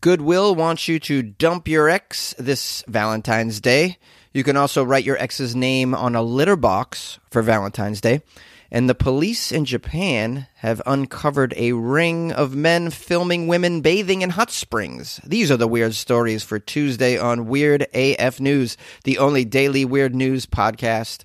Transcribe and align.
Goodwill 0.00 0.54
wants 0.54 0.88
you 0.88 0.98
to 1.00 1.22
dump 1.22 1.68
your 1.68 1.88
ex 1.88 2.34
this 2.38 2.82
Valentine's 2.88 3.60
Day. 3.60 3.98
You 4.32 4.42
can 4.42 4.56
also 4.56 4.82
write 4.82 5.04
your 5.04 5.18
ex's 5.18 5.54
name 5.54 5.94
on 5.94 6.14
a 6.14 6.22
litter 6.22 6.56
box 6.56 7.18
for 7.30 7.42
Valentine's 7.42 8.00
Day. 8.00 8.22
And 8.70 8.88
the 8.88 8.94
police 8.94 9.52
in 9.52 9.66
Japan 9.66 10.48
have 10.56 10.82
uncovered 10.84 11.54
a 11.56 11.72
ring 11.72 12.32
of 12.32 12.56
men 12.56 12.90
filming 12.90 13.46
women 13.46 13.82
bathing 13.82 14.22
in 14.22 14.30
hot 14.30 14.50
springs. 14.50 15.20
These 15.22 15.52
are 15.52 15.56
the 15.56 15.68
weird 15.68 15.94
stories 15.94 16.42
for 16.42 16.58
Tuesday 16.58 17.16
on 17.16 17.46
Weird 17.46 17.86
AF 17.94 18.40
News, 18.40 18.76
the 19.04 19.18
only 19.18 19.44
daily 19.44 19.84
weird 19.84 20.14
news 20.14 20.46
podcast 20.46 21.22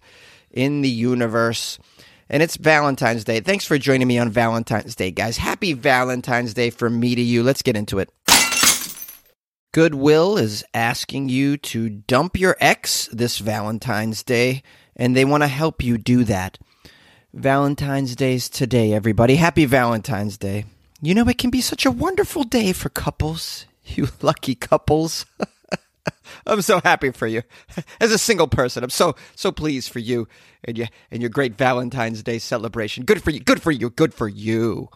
in 0.52 0.82
the 0.82 0.90
universe. 0.90 1.80
And 2.30 2.44
it's 2.44 2.58
Valentine's 2.58 3.24
Day. 3.24 3.40
Thanks 3.40 3.66
for 3.66 3.80
joining 3.80 4.08
me 4.08 4.20
on 4.20 4.30
Valentine's 4.30 4.96
Day, 4.96 5.10
guys. 5.10 5.38
Happy 5.38 5.74
Valentine's 5.74 6.54
Day 6.54 6.70
from 6.70 7.00
me 7.00 7.16
to 7.16 7.22
you. 7.22 7.42
Let's 7.42 7.64
get 7.64 7.76
into 7.76 7.98
it. 7.98 8.12
Goodwill 9.72 10.36
is 10.36 10.64
asking 10.74 11.30
you 11.30 11.56
to 11.58 11.90
dump 11.90 12.40
your 12.40 12.58
ex 12.60 13.08
this 13.12 13.38
Valentine's 13.38 14.24
Day, 14.24 14.64
and 14.96 15.16
they 15.16 15.26
want 15.26 15.44
to 15.44 15.48
help 15.48 15.84
you 15.84 16.00
do 16.00 16.24
that. 16.24 16.58
Valentine's 17.36 18.16
Day's 18.16 18.50
today, 18.50 18.94
everybody. 18.94 19.36
Happy 19.36 19.66
Valentine's 19.66 20.40
Day. 20.40 20.66
You 21.04 21.14
know, 21.14 21.28
it 21.28 21.38
can 21.38 21.52
be 21.52 21.62
such 21.62 21.86
a 21.86 21.92
wonderful 21.92 22.44
day 22.44 22.74
for 22.74 22.90
couples. 22.90 23.66
You 23.96 24.08
lucky 24.22 24.54
couples. 24.54 25.26
I'm 26.46 26.62
so 26.62 26.80
happy 26.84 27.10
for 27.10 27.26
you. 27.26 27.42
As 28.00 28.12
a 28.12 28.20
single 28.20 28.48
person, 28.48 28.84
I'm 28.84 28.92
so 28.92 29.16
so 29.34 29.52
pleased 29.52 29.92
for 29.92 29.98
you 29.98 30.28
and 30.64 30.78
your 30.78 30.88
and 31.10 31.24
your 31.24 31.32
great 31.32 31.58
Valentine's 31.58 32.22
Day 32.22 32.38
celebration. 32.38 33.04
Good 33.04 33.24
for 33.24 33.32
you. 33.32 33.40
Good 33.40 33.64
for 33.64 33.72
you. 33.72 33.90
Good 33.90 34.14
for 34.14 34.28
you. 34.28 34.90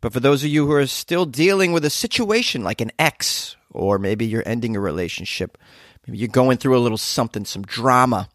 But 0.00 0.12
for 0.12 0.18
those 0.18 0.42
of 0.42 0.50
you 0.50 0.66
who 0.66 0.72
are 0.72 0.88
still 0.88 1.24
dealing 1.24 1.70
with 1.70 1.84
a 1.84 1.90
situation 1.90 2.64
like 2.64 2.80
an 2.80 2.90
ex, 2.98 3.54
or 3.70 3.98
maybe 3.98 4.26
you're 4.26 4.42
ending 4.46 4.76
a 4.76 4.80
relationship, 4.80 5.58
maybe 6.06 6.18
you're 6.18 6.28
going 6.28 6.58
through 6.58 6.76
a 6.76 6.80
little 6.80 6.98
something, 6.98 7.44
some 7.44 7.62
drama, 7.62 8.28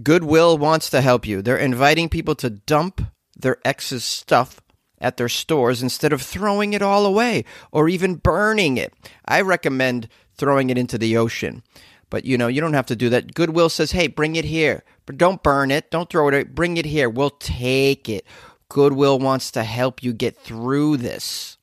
Goodwill 0.00 0.56
wants 0.56 0.88
to 0.90 1.00
help 1.00 1.26
you. 1.26 1.42
They're 1.42 1.56
inviting 1.56 2.08
people 2.08 2.34
to 2.36 2.50
dump 2.50 3.02
their 3.36 3.58
ex's 3.64 4.04
stuff 4.04 4.60
at 4.98 5.16
their 5.16 5.28
stores 5.28 5.82
instead 5.82 6.12
of 6.12 6.22
throwing 6.22 6.72
it 6.72 6.82
all 6.82 7.04
away 7.04 7.44
or 7.72 7.88
even 7.88 8.14
burning 8.14 8.76
it. 8.76 8.94
I 9.26 9.40
recommend 9.42 10.08
throwing 10.36 10.70
it 10.70 10.78
into 10.78 10.96
the 10.96 11.16
ocean. 11.16 11.62
But 12.08 12.24
you 12.24 12.38
know, 12.38 12.46
you 12.46 12.60
don't 12.60 12.74
have 12.74 12.86
to 12.86 12.96
do 12.96 13.08
that. 13.10 13.34
Goodwill 13.34 13.68
says, 13.68 13.92
"Hey, 13.92 14.06
bring 14.06 14.36
it 14.36 14.44
here. 14.44 14.84
But 15.06 15.18
don't 15.18 15.42
burn 15.42 15.70
it. 15.70 15.90
Don't 15.90 16.08
throw 16.08 16.28
it. 16.28 16.34
Away. 16.34 16.44
Bring 16.44 16.76
it 16.76 16.86
here. 16.86 17.08
We'll 17.08 17.30
take 17.30 18.08
it." 18.08 18.24
Goodwill 18.68 19.18
wants 19.18 19.50
to 19.52 19.64
help 19.64 20.02
you 20.02 20.12
get 20.12 20.38
through 20.38 20.98
this. 20.98 21.58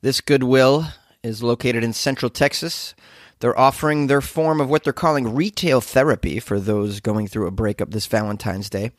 This 0.00 0.20
Goodwill 0.20 0.86
is 1.24 1.42
located 1.42 1.82
in 1.82 1.92
Central 1.92 2.30
Texas. 2.30 2.94
They're 3.40 3.58
offering 3.58 4.06
their 4.06 4.20
form 4.20 4.60
of 4.60 4.70
what 4.70 4.84
they're 4.84 4.92
calling 4.92 5.34
retail 5.34 5.80
therapy 5.80 6.38
for 6.38 6.60
those 6.60 7.00
going 7.00 7.26
through 7.26 7.46
a 7.46 7.50
breakup 7.50 7.90
this 7.90 8.06
Valentine's 8.06 8.70
Day. 8.70 8.92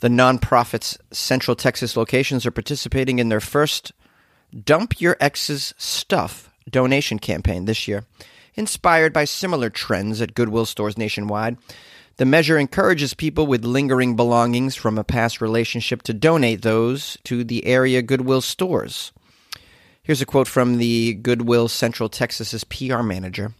The 0.00 0.08
nonprofit's 0.08 0.98
Central 1.12 1.54
Texas 1.54 1.96
locations 1.96 2.44
are 2.44 2.50
participating 2.50 3.18
in 3.18 3.28
their 3.28 3.40
first 3.40 3.92
Dump 4.64 5.00
Your 5.00 5.16
Ex's 5.20 5.72
Stuff 5.78 6.50
donation 6.68 7.18
campaign 7.18 7.64
this 7.64 7.88
year, 7.88 8.04
inspired 8.54 9.12
by 9.12 9.24
similar 9.24 9.70
trends 9.70 10.20
at 10.20 10.34
Goodwill 10.34 10.66
stores 10.66 10.98
nationwide. 10.98 11.56
The 12.16 12.26
measure 12.26 12.58
encourages 12.58 13.14
people 13.14 13.46
with 13.46 13.64
lingering 13.64 14.16
belongings 14.16 14.76
from 14.76 14.98
a 14.98 15.04
past 15.04 15.40
relationship 15.40 16.02
to 16.02 16.12
donate 16.12 16.62
those 16.62 17.16
to 17.24 17.42
the 17.42 17.64
area 17.64 18.02
Goodwill 18.02 18.42
stores. 18.42 19.12
Here's 20.04 20.20
a 20.20 20.26
quote 20.26 20.48
from 20.48 20.78
the 20.78 21.14
Goodwill 21.14 21.68
Central 21.68 22.08
Texas's 22.08 22.64
PR 22.64 23.02
manager. 23.02 23.54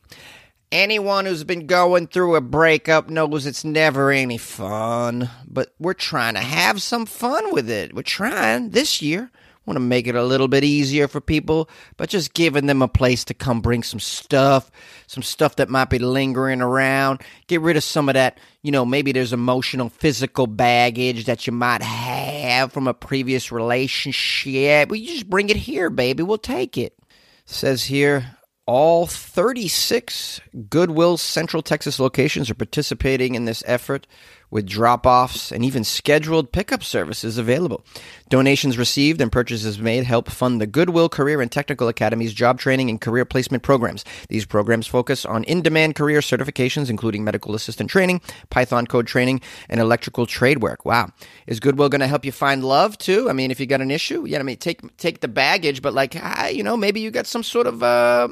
Anyone 0.73 1.25
who's 1.25 1.45
been 1.45 1.69
going 1.69 2.09
through 2.09 2.35
a 2.35 2.41
breakup 2.41 3.09
knows 3.09 3.47
it's 3.47 3.65
never 3.65 4.11
any 4.11 4.39
fun, 4.39 5.31
but 5.47 5.73
we're 5.79 5.95
trying 5.95 6.35
to 6.35 6.41
have 6.41 6.83
some 6.83 7.07
fun 7.07 7.53
with 7.53 7.71
it. 7.71 7.95
We're 7.95 8.03
trying 8.03 8.71
this 8.71 9.01
year. 9.01 9.31
Want 9.65 9.77
to 9.77 9.81
make 9.81 10.09
it 10.09 10.17
a 10.17 10.25
little 10.25 10.49
bit 10.49 10.65
easier 10.65 11.07
for 11.07 11.21
people, 11.21 11.69
but 11.97 12.09
just 12.09 12.35
giving 12.35 12.67
them 12.67 12.83
a 12.83 12.89
place 12.89 13.25
to 13.27 13.35
come 13.35 13.61
bring 13.61 13.85
some 13.85 14.01
stuff, 14.01 14.71
some 15.07 15.23
stuff 15.23 15.57
that 15.57 15.69
might 15.69 15.89
be 15.89 16.01
lingering 16.01 16.61
around. 16.61 17.23
Get 17.47 17.61
rid 17.61 17.77
of 17.77 17.85
some 17.85 18.09
of 18.09 18.15
that, 18.15 18.39
you 18.63 18.73
know, 18.73 18.85
maybe 18.85 19.13
there's 19.13 19.33
emotional, 19.33 19.89
physical 19.89 20.49
baggage 20.49 21.27
that 21.27 21.47
you 21.47 21.53
might 21.53 21.83
have 21.83 22.73
from 22.73 22.89
a 22.89 22.95
previous 22.95 23.53
relationship. 23.53 24.91
You 24.91 25.07
just 25.07 25.31
bring 25.31 25.49
it 25.49 25.57
here, 25.57 25.91
baby. 25.91 26.25
We'll 26.25 26.39
take 26.39 26.77
it. 26.77 26.99
says 27.45 27.85
here, 27.85 28.37
all 28.67 29.07
36 29.07 30.41
Goodwill 30.71 31.17
Central 31.17 31.63
Texas 31.63 31.99
locations 31.99 32.51
are 32.51 32.55
participating 32.55 33.35
in 33.35 33.45
this 33.45 33.63
effort 33.67 34.07
with 34.53 34.67
drop 34.67 35.07
offs 35.07 35.51
and 35.51 35.65
even 35.65 35.83
scheduled 35.83 36.53
pickup 36.53 36.85
services 36.85 37.39
available. 37.39 37.83
Donations 38.29 38.77
received 38.77 39.21
and 39.23 39.33
purchases 39.33 39.79
made 39.79 40.05
help 40.05 40.31
fund 40.31 40.61
the 40.61 40.67
Goodwill 40.67 41.09
Career 41.09 41.41
and 41.41 41.51
Technical 41.51 41.89
Academy's 41.89 42.35
job 42.35 42.61
training 42.61 42.91
and 42.91 43.01
career 43.01 43.25
placement 43.25 43.63
programs. 43.63 44.05
These 44.29 44.45
programs 44.45 44.87
focus 44.87 45.25
on 45.25 45.43
in 45.45 45.63
demand 45.63 45.95
career 45.95 46.21
certifications, 46.21 46.91
including 46.91 47.25
medical 47.25 47.55
assistant 47.55 47.89
training, 47.89 48.21
Python 48.51 48.87
code 48.87 49.07
training, 49.07 49.41
and 49.71 49.81
electrical 49.81 50.27
trade 50.27 50.63
work. 50.63 50.85
Wow. 50.85 51.09
Is 51.47 51.59
Goodwill 51.59 51.89
going 51.89 52.01
to 52.01 52.07
help 52.07 52.27
you 52.27 52.33
find 52.33 52.63
love 52.63 52.99
too? 52.99 53.31
I 53.31 53.33
mean, 53.33 53.51
if 53.51 53.59
you 53.59 53.65
got 53.65 53.81
an 53.81 53.91
issue, 53.91 54.27
yeah, 54.27 54.39
I 54.39 54.43
mean, 54.43 54.59
take, 54.59 54.97
take 54.99 55.21
the 55.21 55.29
baggage, 55.29 55.81
but 55.81 55.95
like, 55.95 56.15
ah, 56.21 56.49
you 56.49 56.63
know, 56.63 56.77
maybe 56.77 57.01
you 57.01 57.11
got 57.11 57.27
some 57.27 57.43
sort 57.43 57.67
of, 57.67 57.83
uh, 57.83 58.29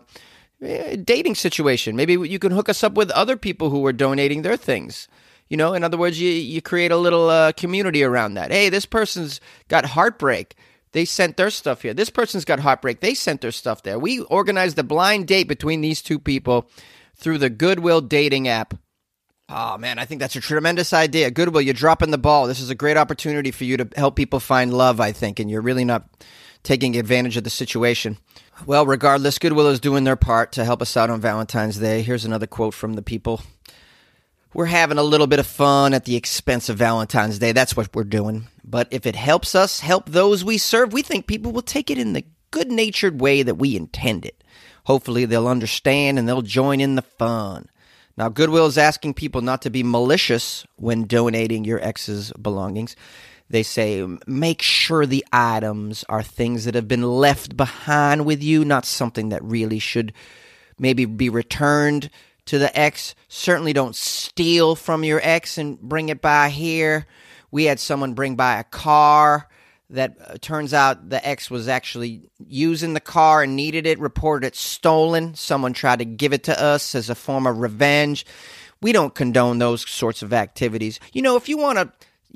dating 0.60 1.34
situation. 1.34 1.96
Maybe 1.96 2.12
you 2.12 2.38
can 2.38 2.52
hook 2.52 2.68
us 2.68 2.84
up 2.84 2.92
with 2.92 3.10
other 3.12 3.38
people 3.38 3.70
who 3.70 3.86
are 3.86 3.94
donating 3.94 4.42
their 4.42 4.58
things. 4.58 5.08
You 5.50 5.56
know, 5.56 5.74
in 5.74 5.84
other 5.84 5.98
words, 5.98 6.20
you, 6.20 6.30
you 6.30 6.62
create 6.62 6.92
a 6.92 6.96
little 6.96 7.28
uh, 7.28 7.52
community 7.52 8.02
around 8.04 8.34
that. 8.34 8.52
Hey, 8.52 8.68
this 8.68 8.86
person's 8.86 9.40
got 9.68 9.84
heartbreak. 9.84 10.54
They 10.92 11.04
sent 11.04 11.36
their 11.36 11.50
stuff 11.50 11.82
here. 11.82 11.92
This 11.92 12.10
person's 12.10 12.44
got 12.44 12.60
heartbreak. 12.60 13.00
They 13.00 13.14
sent 13.14 13.40
their 13.40 13.52
stuff 13.52 13.82
there. 13.82 13.98
We 13.98 14.20
organized 14.20 14.78
a 14.78 14.84
blind 14.84 15.26
date 15.26 15.48
between 15.48 15.80
these 15.80 16.02
two 16.02 16.18
people 16.18 16.70
through 17.16 17.38
the 17.38 17.50
Goodwill 17.50 18.00
dating 18.00 18.48
app. 18.48 18.74
Oh 19.48 19.76
man, 19.76 19.98
I 19.98 20.04
think 20.04 20.20
that's 20.20 20.36
a 20.36 20.40
tremendous 20.40 20.92
idea. 20.92 21.30
Goodwill, 21.30 21.62
you're 21.62 21.74
dropping 21.74 22.12
the 22.12 22.18
ball. 22.18 22.46
This 22.46 22.60
is 22.60 22.70
a 22.70 22.74
great 22.76 22.96
opportunity 22.96 23.50
for 23.50 23.64
you 23.64 23.76
to 23.78 23.88
help 23.96 24.14
people 24.14 24.38
find 24.38 24.72
love, 24.72 25.00
I 25.00 25.10
think, 25.10 25.40
and 25.40 25.50
you're 25.50 25.60
really 25.60 25.84
not 25.84 26.08
taking 26.62 26.96
advantage 26.96 27.36
of 27.36 27.42
the 27.42 27.50
situation. 27.50 28.18
Well, 28.66 28.86
regardless, 28.86 29.38
Goodwill 29.38 29.68
is 29.68 29.80
doing 29.80 30.04
their 30.04 30.16
part 30.16 30.52
to 30.52 30.64
help 30.64 30.82
us 30.82 30.96
out 30.96 31.10
on 31.10 31.20
Valentine's 31.20 31.78
Day. 31.78 32.02
Here's 32.02 32.24
another 32.24 32.46
quote 32.46 32.74
from 32.74 32.92
the 32.92 33.02
people 33.02 33.40
we're 34.52 34.66
having 34.66 34.98
a 34.98 35.02
little 35.02 35.26
bit 35.26 35.38
of 35.38 35.46
fun 35.46 35.94
at 35.94 36.04
the 36.04 36.16
expense 36.16 36.68
of 36.68 36.76
Valentine's 36.76 37.38
Day. 37.38 37.52
That's 37.52 37.76
what 37.76 37.94
we're 37.94 38.04
doing. 38.04 38.48
But 38.64 38.88
if 38.90 39.06
it 39.06 39.16
helps 39.16 39.54
us 39.54 39.80
help 39.80 40.08
those 40.08 40.44
we 40.44 40.58
serve, 40.58 40.92
we 40.92 41.02
think 41.02 41.26
people 41.26 41.52
will 41.52 41.62
take 41.62 41.90
it 41.90 41.98
in 41.98 42.12
the 42.12 42.24
good 42.50 42.70
natured 42.70 43.20
way 43.20 43.42
that 43.42 43.56
we 43.56 43.76
intend 43.76 44.26
it. 44.26 44.42
Hopefully, 44.84 45.24
they'll 45.24 45.46
understand 45.46 46.18
and 46.18 46.28
they'll 46.28 46.42
join 46.42 46.80
in 46.80 46.96
the 46.96 47.02
fun. 47.02 47.68
Now, 48.16 48.28
Goodwill 48.28 48.66
is 48.66 48.76
asking 48.76 49.14
people 49.14 49.40
not 49.40 49.62
to 49.62 49.70
be 49.70 49.82
malicious 49.82 50.66
when 50.76 51.06
donating 51.06 51.64
your 51.64 51.80
ex's 51.80 52.32
belongings. 52.32 52.96
They 53.48 53.62
say 53.62 54.06
make 54.26 54.62
sure 54.62 55.06
the 55.06 55.24
items 55.32 56.04
are 56.08 56.22
things 56.22 56.64
that 56.64 56.74
have 56.74 56.88
been 56.88 57.02
left 57.02 57.56
behind 57.56 58.26
with 58.26 58.42
you, 58.42 58.64
not 58.64 58.84
something 58.84 59.28
that 59.28 59.42
really 59.42 59.78
should 59.78 60.12
maybe 60.78 61.04
be 61.04 61.28
returned 61.28 62.10
to 62.50 62.58
the 62.58 62.76
ex. 62.76 63.14
Certainly 63.28 63.74
don't 63.74 63.94
steal 63.94 64.74
from 64.74 65.04
your 65.04 65.20
ex 65.22 65.56
and 65.56 65.80
bring 65.80 66.08
it 66.08 66.20
by 66.20 66.48
here. 66.48 67.06
We 67.52 67.64
had 67.64 67.78
someone 67.78 68.14
bring 68.14 68.34
by 68.34 68.58
a 68.58 68.64
car 68.64 69.48
that 69.90 70.16
uh, 70.20 70.36
turns 70.40 70.74
out 70.74 71.10
the 71.10 71.24
ex 71.24 71.48
was 71.48 71.68
actually 71.68 72.28
using 72.44 72.92
the 72.92 73.00
car 73.00 73.44
and 73.44 73.54
needed 73.54 73.86
it, 73.86 74.00
reported 74.00 74.48
it 74.48 74.56
stolen. 74.56 75.36
Someone 75.36 75.72
tried 75.74 76.00
to 76.00 76.04
give 76.04 76.32
it 76.32 76.42
to 76.44 76.60
us 76.60 76.96
as 76.96 77.08
a 77.08 77.14
form 77.14 77.46
of 77.46 77.58
revenge. 77.58 78.26
We 78.82 78.90
don't 78.90 79.14
condone 79.14 79.58
those 79.58 79.88
sorts 79.88 80.22
of 80.22 80.32
activities. 80.32 80.98
You 81.12 81.22
know, 81.22 81.36
if 81.36 81.48
you 81.48 81.56
want 81.56 81.78
to 81.78 81.92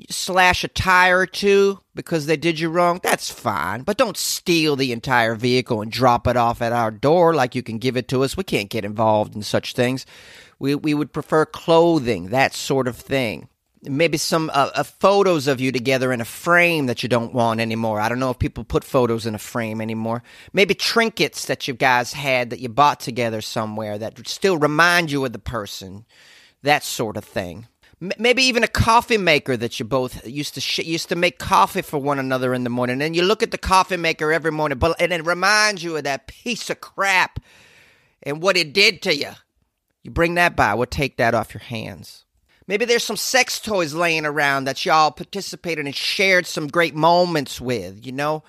slash 0.09 0.63
a 0.63 0.67
tire 0.67 1.19
or 1.19 1.25
two 1.25 1.79
because 1.93 2.25
they 2.25 2.37
did 2.37 2.59
you 2.59 2.69
wrong, 2.69 2.99
that's 3.01 3.31
fine. 3.31 3.83
But 3.83 3.97
don't 3.97 4.17
steal 4.17 4.75
the 4.75 4.91
entire 4.91 5.35
vehicle 5.35 5.81
and 5.81 5.91
drop 5.91 6.27
it 6.27 6.37
off 6.37 6.61
at 6.61 6.73
our 6.73 6.91
door 6.91 7.33
like 7.33 7.55
you 7.55 7.63
can 7.63 7.77
give 7.77 7.97
it 7.97 8.07
to 8.09 8.23
us. 8.23 8.37
We 8.37 8.43
can't 8.43 8.69
get 8.69 8.85
involved 8.85 9.35
in 9.35 9.41
such 9.41 9.73
things. 9.73 10.05
We, 10.59 10.75
we 10.75 10.93
would 10.93 11.13
prefer 11.13 11.45
clothing, 11.45 12.27
that 12.27 12.53
sort 12.53 12.87
of 12.87 12.97
thing. 12.97 13.49
Maybe 13.83 14.17
some 14.17 14.49
uh, 14.51 14.71
uh, 14.73 14.83
photos 14.83 15.47
of 15.47 15.61
you 15.61 15.71
together 15.71 16.11
in 16.11 16.19
a 16.19 16.25
frame 16.25 16.87
that 16.87 17.03
you 17.03 17.09
don't 17.09 17.35
want 17.35 17.59
anymore. 17.59 17.99
I 17.99 18.09
don't 18.09 18.19
know 18.19 18.31
if 18.31 18.39
people 18.39 18.63
put 18.63 18.83
photos 18.83 19.27
in 19.27 19.35
a 19.35 19.39
frame 19.39 19.79
anymore. 19.79 20.23
Maybe 20.53 20.73
trinkets 20.73 21.45
that 21.45 21.67
you 21.67 21.75
guys 21.75 22.13
had 22.13 22.49
that 22.49 22.59
you 22.59 22.69
bought 22.69 22.99
together 22.99 23.41
somewhere 23.41 23.99
that 23.99 24.27
still 24.27 24.57
remind 24.57 25.11
you 25.11 25.23
of 25.23 25.33
the 25.33 25.39
person. 25.39 26.05
That 26.63 26.83
sort 26.83 27.15
of 27.15 27.23
thing 27.23 27.67
maybe 27.99 28.43
even 28.43 28.63
a 28.63 28.67
coffee 28.67 29.17
maker 29.17 29.55
that 29.55 29.79
you 29.79 29.85
both 29.85 30.25
used 30.27 30.53
to 30.55 30.61
sh- 30.61 30.79
used 30.79 31.09
to 31.09 31.15
make 31.15 31.39
coffee 31.39 31.81
for 31.81 31.97
one 31.97 32.19
another 32.19 32.53
in 32.53 32.63
the 32.63 32.69
morning 32.69 33.01
and 33.01 33.15
you 33.15 33.23
look 33.23 33.41
at 33.41 33.51
the 33.51 33.57
coffee 33.57 33.97
maker 33.97 34.31
every 34.31 34.51
morning 34.51 34.77
but 34.77 34.99
and 34.99 35.13
it 35.13 35.25
reminds 35.25 35.83
you 35.83 35.95
of 35.95 36.03
that 36.03 36.27
piece 36.27 36.69
of 36.69 36.81
crap 36.81 37.39
and 38.23 38.41
what 38.41 38.57
it 38.57 38.73
did 38.73 39.01
to 39.03 39.15
you. 39.15 39.31
You 40.03 40.11
bring 40.11 40.35
that 40.35 40.55
by, 40.55 40.73
we'll 40.73 40.87
take 40.87 41.17
that 41.17 41.33
off 41.33 41.53
your 41.53 41.61
hands. 41.61 42.25
Maybe 42.67 42.85
there's 42.85 43.03
some 43.03 43.17
sex 43.17 43.59
toys 43.59 43.93
laying 43.93 44.25
around 44.25 44.65
that 44.65 44.85
y'all 44.85 45.11
participated 45.11 45.85
and 45.85 45.95
shared 45.95 46.47
some 46.47 46.67
great 46.67 46.95
moments 46.95 47.61
with, 47.61 48.05
you 48.05 48.11
know? 48.11 48.43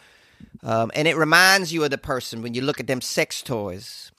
Um, 0.63 0.91
and 0.95 1.07
it 1.07 1.17
reminds 1.17 1.73
you 1.73 1.85
of 1.85 1.91
the 1.91 1.99
person 1.99 2.43
when 2.43 2.55
you 2.55 2.63
look 2.63 2.81
at 2.81 2.87
them 2.87 3.03
sex 3.03 3.43
toys. 3.43 4.11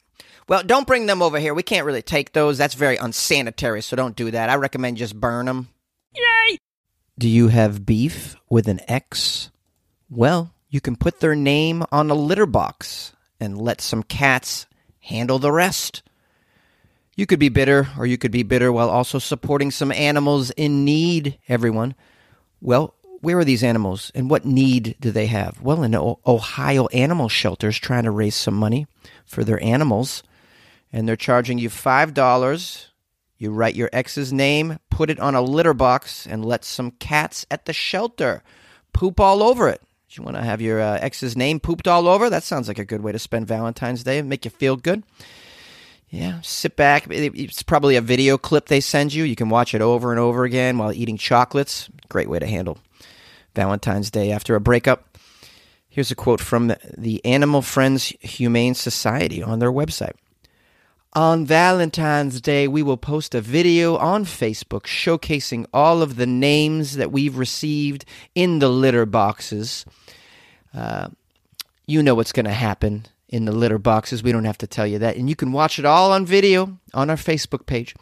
Well, 0.47 0.63
don't 0.63 0.87
bring 0.87 1.07
them 1.07 1.21
over 1.21 1.39
here. 1.39 1.53
We 1.53 1.63
can't 1.63 1.85
really 1.85 2.01
take 2.01 2.31
those. 2.31 2.57
That's 2.57 2.73
very 2.73 2.95
unsanitary, 2.95 3.81
so 3.81 3.95
don't 3.95 4.15
do 4.15 4.31
that. 4.31 4.49
I 4.49 4.55
recommend 4.55 4.97
just 4.97 5.19
burn 5.19 5.45
them. 5.45 5.69
Yay! 6.15 6.57
Do 7.19 7.27
you 7.27 7.49
have 7.49 7.85
beef 7.85 8.35
with 8.49 8.67
an 8.67 8.79
ex? 8.87 9.51
Well, 10.09 10.53
you 10.69 10.79
can 10.79 10.95
put 10.95 11.19
their 11.19 11.35
name 11.35 11.83
on 11.91 12.09
a 12.09 12.15
litter 12.15 12.45
box 12.45 13.13
and 13.39 13.61
let 13.61 13.81
some 13.81 14.03
cats 14.03 14.67
handle 15.01 15.39
the 15.39 15.51
rest. 15.51 16.01
You 17.15 17.25
could 17.25 17.39
be 17.39 17.49
bitter, 17.49 17.87
or 17.97 18.05
you 18.05 18.17
could 18.17 18.31
be 18.31 18.43
bitter 18.43 18.71
while 18.71 18.89
also 18.89 19.19
supporting 19.19 19.71
some 19.71 19.91
animals 19.91 20.51
in 20.51 20.85
need, 20.85 21.39
everyone. 21.49 21.95
Well, 22.61 22.93
where 23.21 23.39
are 23.39 23.45
these 23.45 23.63
animals 23.63 24.11
and 24.13 24.29
what 24.29 24.45
need 24.45 24.95
do 24.99 25.11
they 25.11 25.25
have? 25.25 25.61
Well, 25.61 25.83
in 25.83 25.95
Ohio 25.95 26.87
animal 26.87 27.27
shelters 27.27 27.77
trying 27.79 28.03
to 28.03 28.11
raise 28.11 28.35
some 28.35 28.53
money 28.53 28.87
for 29.25 29.43
their 29.43 29.61
animals, 29.63 30.23
and 30.97 31.07
they're 31.07 31.15
charging 31.15 31.59
you 31.59 31.69
$5. 31.69 32.87
You 33.37 33.51
write 33.51 33.75
your 33.75 33.89
ex's 33.93 34.33
name, 34.33 34.79
put 34.89 35.11
it 35.11 35.19
on 35.19 35.35
a 35.35 35.43
litter 35.43 35.75
box, 35.75 36.25
and 36.25 36.43
let 36.43 36.65
some 36.65 36.89
cats 36.89 37.45
at 37.51 37.65
the 37.65 37.73
shelter 37.73 38.41
poop 38.93 39.19
all 39.19 39.43
over 39.43 39.69
it. 39.69 39.79
Do 40.09 40.19
you 40.19 40.23
want 40.23 40.37
to 40.37 40.43
have 40.43 40.59
your 40.59 40.81
uh, 40.81 40.97
ex's 40.99 41.37
name 41.37 41.59
pooped 41.59 41.87
all 41.87 42.07
over? 42.07 42.31
That 42.31 42.41
sounds 42.41 42.67
like 42.67 42.79
a 42.79 42.85
good 42.85 43.01
way 43.01 43.11
to 43.11 43.19
spend 43.19 43.45
Valentine's 43.45 44.03
Day 44.03 44.17
and 44.17 44.27
make 44.27 44.43
you 44.43 44.49
feel 44.49 44.75
good. 44.75 45.03
Yeah, 46.09 46.41
sit 46.41 46.75
back. 46.75 47.05
It's 47.11 47.61
probably 47.61 47.95
a 47.95 48.01
video 48.01 48.39
clip 48.39 48.65
they 48.65 48.79
send 48.79 49.13
you. 49.13 49.23
You 49.23 49.35
can 49.35 49.49
watch 49.49 49.75
it 49.75 49.81
over 49.81 50.09
and 50.09 50.19
over 50.19 50.45
again 50.45 50.79
while 50.79 50.91
eating 50.91 51.17
chocolates. 51.17 51.91
Great 52.09 52.27
way 52.27 52.39
to 52.39 52.47
handle 52.47 52.79
Valentine's 53.53 54.09
Day 54.09 54.31
after 54.31 54.55
a 54.55 54.59
breakup. 54.59 55.15
Here's 55.89 56.09
a 56.09 56.15
quote 56.15 56.41
from 56.41 56.73
the 56.97 57.23
Animal 57.23 57.61
Friends 57.61 58.07
Humane 58.19 58.73
Society 58.73 59.43
on 59.43 59.59
their 59.59 59.71
website. 59.71 60.13
On 61.17 61.47
Valentine's 61.47 62.39
Day, 62.39 62.67
we 62.67 62.83
will 62.83 62.95
post 62.95 63.33
a 63.33 63.41
video 63.41 63.97
on 63.97 64.23
Facebook 64.23 64.81
showcasing 64.81 65.65
all 65.73 66.03
of 66.03 66.15
the 66.15 66.27
names 66.27 66.95
that 66.97 67.11
we've 67.11 67.39
received 67.39 68.05
in 68.35 68.59
the 68.59 68.69
litter 68.69 69.03
boxes. 69.07 69.83
Uh, 70.75 71.07
you 71.87 72.03
know 72.03 72.13
what's 72.13 72.31
going 72.31 72.45
to 72.45 72.51
happen 72.51 73.07
in 73.29 73.45
the 73.45 73.51
litter 73.51 73.79
boxes. 73.79 74.21
We 74.21 74.31
don't 74.31 74.43
have 74.43 74.59
to 74.59 74.67
tell 74.67 74.85
you 74.85 74.99
that. 74.99 75.15
And 75.15 75.27
you 75.27 75.35
can 75.35 75.51
watch 75.51 75.79
it 75.79 75.85
all 75.85 76.11
on 76.11 76.23
video 76.23 76.77
on 76.93 77.09
our 77.09 77.15
Facebook 77.15 77.65
page. 77.65 77.95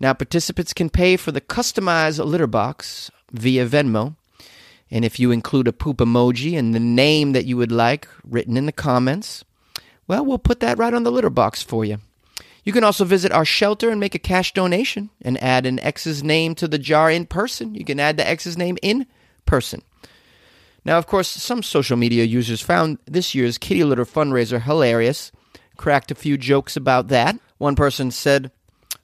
Now, 0.00 0.14
participants 0.14 0.72
can 0.72 0.88
pay 0.88 1.18
for 1.18 1.32
the 1.32 1.42
customized 1.42 2.24
litter 2.24 2.46
box 2.46 3.10
via 3.30 3.68
Venmo. 3.68 4.16
And 4.90 5.04
if 5.04 5.20
you 5.20 5.32
include 5.32 5.68
a 5.68 5.72
poop 5.74 5.98
emoji 5.98 6.58
and 6.58 6.74
the 6.74 6.80
name 6.80 7.32
that 7.32 7.44
you 7.44 7.58
would 7.58 7.72
like 7.72 8.08
written 8.24 8.56
in 8.56 8.64
the 8.64 8.72
comments, 8.72 9.44
well, 10.08 10.24
we'll 10.24 10.38
put 10.38 10.60
that 10.60 10.78
right 10.78 10.94
on 10.94 11.02
the 11.02 11.12
litter 11.12 11.28
box 11.28 11.62
for 11.62 11.84
you. 11.84 11.98
You 12.66 12.72
can 12.72 12.82
also 12.82 13.04
visit 13.04 13.30
our 13.30 13.44
shelter 13.44 13.90
and 13.90 14.00
make 14.00 14.16
a 14.16 14.18
cash 14.18 14.52
donation 14.52 15.10
and 15.22 15.40
add 15.40 15.66
an 15.66 15.78
ex's 15.78 16.24
name 16.24 16.56
to 16.56 16.66
the 16.66 16.80
jar 16.80 17.08
in 17.08 17.24
person. 17.24 17.76
You 17.76 17.84
can 17.84 18.00
add 18.00 18.16
the 18.16 18.28
ex's 18.28 18.58
name 18.58 18.76
in 18.82 19.06
person. 19.46 19.82
Now, 20.84 20.98
of 20.98 21.06
course, 21.06 21.28
some 21.28 21.62
social 21.62 21.96
media 21.96 22.24
users 22.24 22.60
found 22.60 22.98
this 23.06 23.36
year's 23.36 23.56
kitty 23.56 23.84
litter 23.84 24.04
fundraiser 24.04 24.60
hilarious, 24.60 25.30
cracked 25.76 26.10
a 26.10 26.16
few 26.16 26.36
jokes 26.36 26.76
about 26.76 27.06
that. 27.08 27.38
One 27.58 27.76
person 27.76 28.10
said, 28.10 28.50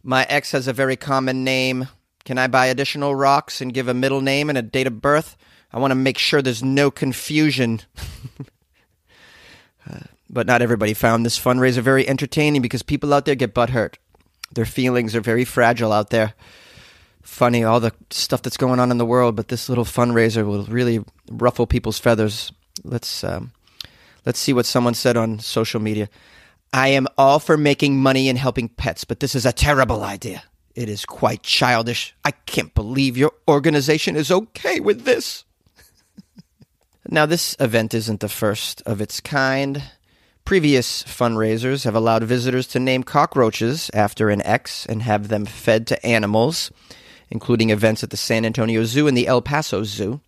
My 0.03 0.26
ex 0.29 0.50
has 0.50 0.67
a 0.67 0.73
very 0.73 0.97
common 0.97 1.44
name. 1.44 1.87
Can 2.25 2.38
I 2.38 2.49
buy 2.49 2.67
additional 2.67 3.15
rocks 3.15 3.61
and 3.61 3.73
give 3.73 3.87
a 3.87 3.94
middle 3.94 4.20
name 4.20 4.49
and 4.49 4.58
a 4.58 4.62
date 4.62 4.88
of 4.88 5.00
birth? 5.00 5.37
I 5.73 5.79
want 5.79 5.93
to 5.93 5.97
make 5.97 6.19
sure 6.19 6.43
there's 6.43 6.65
no 6.65 6.91
confusion. 6.91 7.82
uh, 9.88 10.00
but 10.32 10.46
not 10.46 10.62
everybody 10.62 10.94
found 10.94 11.25
this 11.25 11.38
fundraiser 11.38 11.81
very 11.81 12.08
entertaining 12.08 12.62
because 12.62 12.82
people 12.82 13.12
out 13.12 13.26
there 13.26 13.34
get 13.34 13.55
butthurt. 13.55 13.94
Their 14.55 14.64
feelings 14.64 15.14
are 15.14 15.20
very 15.20 15.44
fragile 15.44 15.93
out 15.93 16.11
there 16.11 16.34
funny 17.23 17.64
all 17.64 17.81
the 17.81 17.93
stuff 18.11 18.43
that's 18.43 18.56
going 18.56 18.81
on 18.81 18.90
in 18.90 18.99
the 18.99 19.06
world, 19.06 19.37
but 19.37 19.49
this 19.49 19.69
little 19.69 19.84
fundraiser 19.84 20.46
will 20.46 20.64
really 20.64 21.05
ruffle 21.31 21.67
people's 21.67 21.99
feathers. 21.99 22.52
Let's 22.84 23.25
um, 23.25 23.52
let's 24.26 24.38
see 24.38 24.52
what 24.52 24.67
someone 24.67 24.94
said 24.94 25.17
on 25.17 25.38
social 25.38 25.81
media. 25.81 26.08
I 26.73 26.88
am 26.88 27.06
all 27.19 27.38
for 27.38 27.56
making 27.56 28.00
money 28.00 28.29
and 28.29 28.38
helping 28.38 28.69
pets, 28.69 29.05
but 29.05 29.20
this 29.20 29.34
is 29.34 29.46
a 29.46 29.52
terrible 29.52 30.02
idea. 30.02 30.43
It 30.75 30.88
is 30.88 31.05
quite 31.05 31.43
childish. 31.43 32.14
I 32.25 32.31
can't 32.31 32.75
believe 32.75 33.17
your 33.17 33.32
organization 33.46 34.17
is 34.17 34.31
okay 34.31 34.81
with 34.81 35.05
this. 35.05 35.44
now, 37.08 37.26
this 37.26 37.55
event 37.61 37.93
isn't 37.93 38.20
the 38.20 38.29
first 38.29 38.81
of 38.87 39.02
its 39.02 39.20
kind. 39.20 39.82
Previous 40.53 41.03
fundraisers 41.05 41.85
have 41.85 41.95
allowed 41.95 42.25
visitors 42.25 42.67
to 42.67 42.79
name 42.79 43.05
cockroaches 43.05 43.91
after 43.95 44.29
an 44.29 44.45
ex 44.45 44.85
and 44.85 45.01
have 45.01 45.29
them 45.29 45.47
fed 45.47 45.87
to 45.87 46.07
animals 46.07 46.71
including 47.31 47.71
events 47.71 48.05
at 48.05 48.11
the 48.11 48.19
San 48.19 48.45
Antonio 48.45 48.85
Zoo 48.85 49.09
and 49.09 49.17
the 49.17 49.27
El 49.27 49.41
Paso 49.41 49.83
Zoo. 49.83 50.21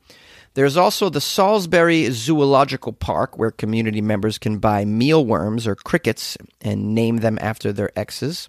There's 0.55 0.79
also 0.79 1.11
the 1.11 1.21
Salisbury 1.21 2.11
Zoological 2.11 2.95
Park, 2.95 3.37
where 3.37 3.51
community 3.51 4.01
members 4.01 4.39
can 4.39 4.57
buy 4.57 4.87
mealworms 4.87 5.67
or 5.67 5.75
crickets 5.75 6.39
and 6.63 6.95
name 6.95 7.19
them 7.19 7.39
after 7.43 7.71
their 7.71 7.91
exes. 7.95 8.49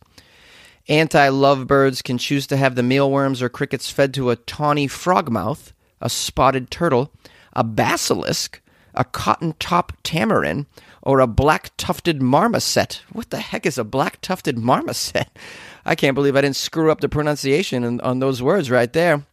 Anti 0.87 1.27
lovebirds 1.27 2.01
can 2.01 2.17
choose 2.17 2.47
to 2.47 2.55
have 2.55 2.75
the 2.75 2.83
mealworms 2.83 3.41
or 3.41 3.49
crickets 3.49 3.91
fed 3.91 4.13
to 4.13 4.29
a 4.29 4.37
tawny 4.37 4.87
frogmouth, 4.87 5.73
a 5.99 6.09
spotted 6.09 6.71
turtle, 6.71 7.11
a 7.51 7.65
basilisk, 7.65 8.61
a 8.93 9.03
cotton 9.03 9.53
top 9.59 9.91
tamarin, 10.03 10.67
or 11.05 11.19
a 11.19 11.27
black 11.27 11.71
tufted 11.77 12.21
marmoset. 12.21 13.01
What 13.13 13.29
the 13.29 13.37
heck 13.37 13.65
is 13.65 13.77
a 13.77 13.83
black 13.83 14.19
tufted 14.21 14.57
marmoset? 14.57 15.29
I 15.85 15.95
can't 15.95 16.15
believe 16.15 16.35
I 16.35 16.41
didn't 16.41 16.55
screw 16.55 16.91
up 16.91 17.01
the 17.01 17.09
pronunciation 17.09 18.01
on, 18.01 18.19
those 18.19 18.41
words 18.41 18.71
right 18.71 18.91
there. 18.91 19.23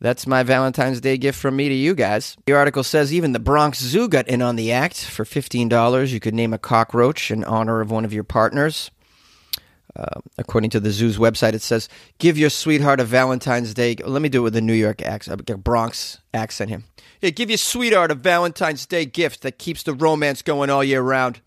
That's 0.00 0.26
my 0.26 0.42
Valentine's 0.44 1.00
Day 1.00 1.18
gift 1.18 1.38
from 1.38 1.56
me 1.56 1.68
to 1.68 1.74
you 1.74 1.94
guys. 1.94 2.36
The 2.46 2.54
article 2.54 2.84
says 2.84 3.12
even 3.12 3.32
the 3.32 3.38
Bronx 3.38 3.80
Zoo 3.80 4.08
got 4.08 4.28
in 4.28 4.40
on 4.40 4.56
the 4.56 4.72
act. 4.72 5.04
For 5.04 5.24
$15, 5.24 6.12
you 6.12 6.20
could 6.20 6.34
name 6.34 6.54
a 6.54 6.58
cockroach 6.58 7.30
in 7.30 7.44
honor 7.44 7.80
of 7.80 7.90
one 7.90 8.04
of 8.04 8.12
your 8.12 8.24
partners. 8.24 8.90
Uh, 9.96 10.20
according 10.38 10.70
to 10.70 10.80
the 10.80 10.90
zoo's 10.90 11.18
website, 11.18 11.52
it 11.52 11.62
says, 11.62 11.88
"Give 12.18 12.38
your 12.38 12.50
sweetheart 12.50 13.00
a 13.00 13.04
Valentine's 13.04 13.74
Day." 13.74 13.96
Let 13.96 14.22
me 14.22 14.28
do 14.28 14.38
it 14.38 14.44
with 14.44 14.56
a 14.56 14.60
New 14.60 14.72
York 14.72 15.02
accent, 15.02 15.50
a 15.50 15.56
Bronx 15.56 16.18
accent 16.32 16.70
here. 16.70 16.82
Yeah, 17.20 17.30
give 17.30 17.50
your 17.50 17.58
sweetheart 17.58 18.10
a 18.10 18.14
Valentine's 18.14 18.86
Day 18.86 19.04
gift 19.04 19.42
that 19.42 19.58
keeps 19.58 19.82
the 19.82 19.92
romance 19.92 20.42
going 20.42 20.70
all 20.70 20.84
year 20.84 21.02
round. 21.02 21.40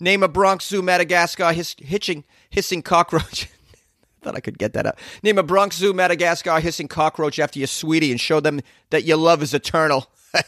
Name 0.00 0.22
a 0.22 0.28
Bronx 0.28 0.66
Zoo 0.66 0.82
Madagascar 0.82 1.52
hiss- 1.52 1.76
hitching 1.78 2.24
hissing 2.50 2.82
cockroach. 2.82 3.48
Thought 4.22 4.36
I 4.36 4.40
could 4.40 4.58
get 4.58 4.72
that 4.74 4.86
out. 4.86 4.98
Name 5.22 5.38
a 5.38 5.42
Bronx 5.42 5.76
Zoo 5.76 5.92
Madagascar 5.92 6.60
hissing 6.60 6.88
cockroach 6.88 7.38
after 7.38 7.58
your 7.58 7.68
sweetie 7.68 8.10
and 8.10 8.20
show 8.20 8.40
them 8.40 8.60
that 8.90 9.04
your 9.04 9.16
love 9.16 9.42
is 9.42 9.52
eternal. 9.52 10.06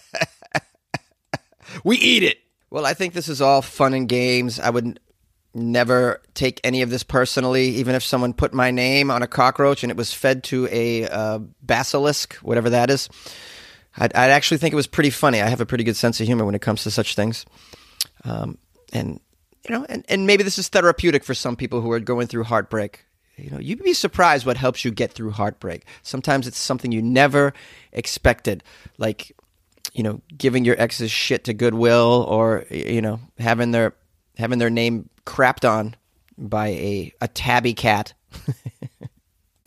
we 1.85 1.97
eat 1.97 2.23
it. 2.23 2.39
Well, 2.71 2.87
I 2.87 2.95
think 2.95 3.15
this 3.15 3.29
is 3.29 3.41
all 3.41 3.63
fun 3.63 3.95
and 3.95 4.09
games. 4.09 4.59
I 4.59 4.71
would 4.71 4.99
never 5.55 6.21
take 6.35 6.61
any 6.65 6.83
of 6.83 6.91
this 6.91 7.03
personally, 7.03 7.69
even 7.69 7.95
if 7.95 8.03
someone 8.03 8.33
put 8.33 8.53
my 8.53 8.71
name 8.71 9.11
on 9.11 9.23
a 9.23 9.27
cockroach 9.27 9.83
and 9.83 9.91
it 9.91 9.97
was 9.97 10.13
fed 10.13 10.45
to 10.45 10.69
a 10.71 11.09
uh, 11.09 11.39
basilisk, 11.63 12.35
whatever 12.37 12.71
that 12.71 12.91
is. 12.91 13.09
I'd, 13.97 14.15
I'd, 14.15 14.31
actually 14.31 14.59
think 14.59 14.73
it 14.73 14.77
was 14.77 14.89
pretty 14.89 15.11
funny. 15.11 15.41
I 15.41 15.49
have 15.49 15.61
a 15.61 15.67
pretty 15.67 15.85
good 15.85 15.97
sense 15.97 16.21
of 16.21 16.27
humor 16.27 16.45
when 16.45 16.55
it 16.55 16.63
comes 16.63 16.83
to 16.83 16.91
such 16.91 17.15
things. 17.15 17.47
Um, 18.25 18.59
and, 18.93 19.21
you 19.69 19.75
know, 19.75 19.87
and, 19.89 20.05
and 20.09 20.27
maybe 20.27 20.43
this 20.43 20.59
is 20.59 20.69
therapeutic 20.69 21.23
for 21.23 21.35
some 21.35 21.57
people 21.57 21.81
who 21.81 21.93
are 21.93 22.01
going 22.01 22.27
through 22.27 22.45
heartbreak. 22.45 23.05
You 23.37 23.51
know, 23.51 23.59
you'd 23.59 23.83
be 23.83 23.95
surprised 23.95 24.47
what 24.47 24.57
helps 24.57 24.85
you 24.85 24.91
get 24.91 25.13
through 25.13 25.31
heartbreak. 25.31 25.85
Sometimes 26.03 26.47
it's 26.47 26.59
something 26.59 26.93
you 26.93 27.03
never 27.03 27.53
expected, 27.93 28.63
like, 28.99 29.37
you 29.93 30.03
know, 30.03 30.21
giving 30.37 30.65
your 30.65 30.81
ex's 30.81 31.11
shit 31.11 31.45
to 31.45 31.55
Goodwill 31.55 32.27
or, 32.29 32.65
you 32.71 33.03
know, 33.03 33.21
having 33.39 33.73
their 33.73 33.95
having 34.37 34.59
their 34.59 34.71
name 34.71 35.09
crapped 35.27 35.69
on 35.69 35.95
by 36.37 36.69
a, 36.69 37.13
a 37.21 37.29
tabby 37.29 37.75
cat. 37.75 38.15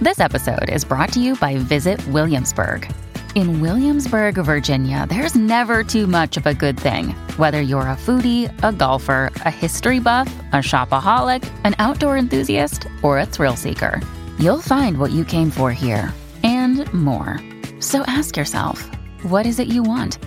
this 0.00 0.20
episode 0.20 0.70
is 0.70 0.84
brought 0.84 1.12
to 1.12 1.20
you 1.20 1.36
by 1.36 1.56
Visit 1.56 2.06
Williamsburg. 2.08 2.90
In 3.36 3.60
Williamsburg, 3.60 4.34
Virginia, 4.34 5.06
there's 5.08 5.36
never 5.36 5.84
too 5.84 6.08
much 6.08 6.36
of 6.36 6.46
a 6.46 6.54
good 6.54 6.78
thing. 6.78 7.10
Whether 7.36 7.60
you're 7.60 7.82
a 7.82 7.96
foodie, 7.96 8.50
a 8.64 8.72
golfer, 8.72 9.30
a 9.44 9.50
history 9.50 10.00
buff, 10.00 10.28
a 10.52 10.56
shopaholic, 10.56 11.48
an 11.62 11.76
outdoor 11.78 12.16
enthusiast, 12.16 12.88
or 13.04 13.20
a 13.20 13.26
thrill 13.26 13.54
seeker, 13.54 14.00
you'll 14.40 14.60
find 14.60 14.98
what 14.98 15.12
you 15.12 15.24
came 15.24 15.50
for 15.50 15.70
here 15.70 16.12
and 16.42 16.92
more. 16.92 17.38
So 17.78 18.02
ask 18.08 18.36
yourself, 18.36 18.90
what 19.22 19.46
is 19.46 19.60
it 19.60 19.68
you 19.68 19.84
want? 19.84 20.18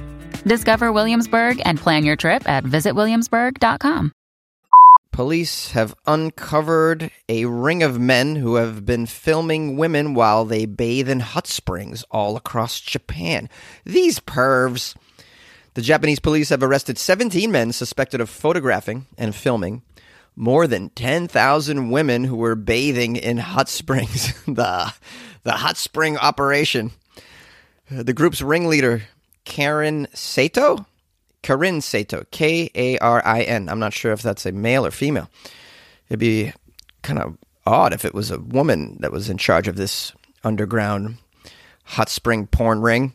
Discover 0.43 0.91
Williamsburg 0.91 1.61
and 1.65 1.79
plan 1.79 2.03
your 2.03 2.15
trip 2.15 2.47
at 2.47 2.63
visitwilliamsburg.com. 2.63 4.11
Police 5.11 5.71
have 5.71 5.93
uncovered 6.07 7.11
a 7.29 7.45
ring 7.45 7.83
of 7.83 7.99
men 7.99 8.35
who 8.35 8.55
have 8.55 8.83
been 8.83 9.05
filming 9.05 9.77
women 9.77 10.15
while 10.15 10.43
they 10.43 10.65
bathe 10.65 11.07
in 11.07 11.19
hot 11.19 11.45
springs 11.45 12.03
all 12.09 12.35
across 12.35 12.79
Japan. 12.79 13.47
These 13.85 14.19
pervs. 14.19 14.95
The 15.75 15.83
Japanese 15.83 16.19
police 16.19 16.49
have 16.49 16.63
arrested 16.63 16.97
17 16.97 17.51
men 17.51 17.71
suspected 17.73 18.21
of 18.21 18.29
photographing 18.29 19.05
and 19.17 19.35
filming 19.35 19.83
more 20.35 20.67
than 20.67 20.89
10,000 20.89 21.89
women 21.91 22.23
who 22.23 22.35
were 22.35 22.55
bathing 22.55 23.15
in 23.15 23.37
hot 23.37 23.69
springs. 23.69 24.33
the, 24.45 24.93
the 25.43 25.51
hot 25.51 25.77
spring 25.77 26.17
operation. 26.17 26.91
The 27.89 28.13
group's 28.13 28.41
ringleader, 28.41 29.03
Karen 29.45 30.07
Sato, 30.13 30.85
Karin 31.41 31.81
Sato, 31.81 32.25
K 32.31 32.71
A 32.75 32.97
R 32.99 33.21
I 33.25 33.41
N. 33.41 33.69
I'm 33.69 33.79
not 33.79 33.93
sure 33.93 34.11
if 34.11 34.21
that's 34.21 34.45
a 34.45 34.51
male 34.51 34.85
or 34.85 34.91
female. 34.91 35.29
It'd 36.09 36.19
be 36.19 36.53
kind 37.01 37.19
of 37.19 37.37
odd 37.65 37.93
if 37.93 38.05
it 38.05 38.13
was 38.13 38.31
a 38.31 38.39
woman 38.39 38.97
that 38.99 39.11
was 39.11 39.29
in 39.29 39.37
charge 39.37 39.67
of 39.67 39.75
this 39.75 40.13
underground 40.43 41.17
hot 41.83 42.09
spring 42.09 42.47
porn 42.47 42.81
ring. 42.81 43.13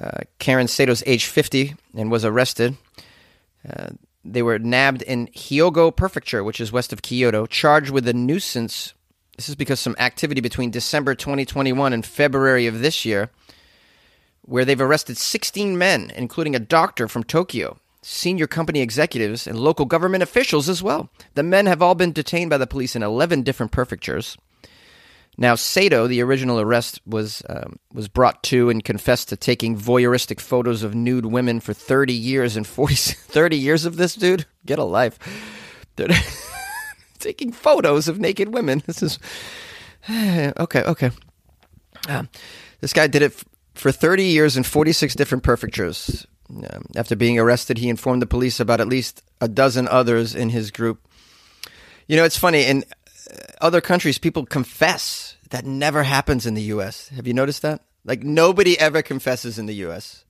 Uh, 0.00 0.20
Karen 0.38 0.68
Sato's 0.68 1.02
age 1.06 1.26
50 1.26 1.74
and 1.96 2.10
was 2.10 2.24
arrested. 2.24 2.76
Uh, 3.68 3.90
they 4.24 4.42
were 4.42 4.58
nabbed 4.58 5.02
in 5.02 5.28
Hyogo 5.28 5.94
Prefecture, 5.94 6.44
which 6.44 6.60
is 6.60 6.72
west 6.72 6.92
of 6.92 7.02
Kyoto, 7.02 7.46
charged 7.46 7.90
with 7.90 8.06
a 8.06 8.12
nuisance. 8.12 8.94
This 9.36 9.48
is 9.48 9.54
because 9.54 9.80
some 9.80 9.96
activity 9.98 10.40
between 10.40 10.70
December 10.70 11.14
2021 11.14 11.92
and 11.92 12.04
February 12.04 12.66
of 12.66 12.80
this 12.80 13.04
year 13.04 13.30
where 14.50 14.64
they've 14.64 14.80
arrested 14.80 15.16
16 15.16 15.78
men, 15.78 16.10
including 16.16 16.56
a 16.56 16.58
doctor 16.58 17.06
from 17.06 17.22
Tokyo, 17.22 17.78
senior 18.02 18.48
company 18.48 18.80
executives, 18.80 19.46
and 19.46 19.56
local 19.56 19.84
government 19.84 20.24
officials 20.24 20.68
as 20.68 20.82
well. 20.82 21.08
The 21.34 21.44
men 21.44 21.66
have 21.66 21.80
all 21.80 21.94
been 21.94 22.10
detained 22.10 22.50
by 22.50 22.58
the 22.58 22.66
police 22.66 22.96
in 22.96 23.04
11 23.04 23.42
different 23.42 23.70
prefectures. 23.70 24.36
Now, 25.38 25.54
Sato, 25.54 26.08
the 26.08 26.20
original 26.20 26.58
arrest, 26.58 27.00
was 27.06 27.44
um, 27.48 27.78
was 27.94 28.08
brought 28.08 28.42
to 28.44 28.70
and 28.70 28.82
confessed 28.82 29.28
to 29.28 29.36
taking 29.36 29.78
voyeuristic 29.78 30.40
photos 30.40 30.82
of 30.82 30.96
nude 30.96 31.26
women 31.26 31.60
for 31.60 31.72
30 31.72 32.12
years 32.12 32.56
and 32.56 32.66
40, 32.66 32.94
30 32.96 33.56
years 33.56 33.84
of 33.84 33.98
this 33.98 34.16
dude. 34.16 34.46
Get 34.66 34.80
a 34.80 34.84
life. 34.84 35.16
taking 37.20 37.52
photos 37.52 38.08
of 38.08 38.18
naked 38.18 38.52
women. 38.52 38.82
This 38.84 39.00
is 39.00 39.20
okay. 40.10 40.82
Okay. 40.82 41.12
Um, 42.08 42.28
this 42.80 42.92
guy 42.92 43.06
did 43.06 43.22
it 43.22 43.44
for 43.80 43.90
30 43.90 44.24
years 44.24 44.56
in 44.56 44.62
46 44.62 45.14
different 45.14 45.42
prefectures. 45.42 46.26
Um, 46.50 46.84
after 46.96 47.16
being 47.16 47.38
arrested, 47.38 47.78
he 47.78 47.88
informed 47.88 48.20
the 48.20 48.26
police 48.26 48.60
about 48.60 48.80
at 48.80 48.88
least 48.88 49.22
a 49.40 49.48
dozen 49.48 49.88
others 49.88 50.34
in 50.34 50.50
his 50.50 50.70
group. 50.70 51.00
You 52.06 52.16
know, 52.16 52.24
it's 52.24 52.38
funny. 52.38 52.64
In 52.64 52.84
uh, 53.30 53.36
other 53.60 53.80
countries, 53.80 54.18
people 54.18 54.44
confess. 54.44 55.36
That 55.50 55.64
never 55.64 56.04
happens 56.04 56.46
in 56.46 56.54
the 56.54 56.62
U.S. 56.74 57.08
Have 57.08 57.26
you 57.26 57.34
noticed 57.34 57.62
that? 57.62 57.82
Like, 58.04 58.22
nobody 58.22 58.78
ever 58.78 59.02
confesses 59.02 59.58
in 59.58 59.66
the 59.66 59.74
U.S. 59.86 60.24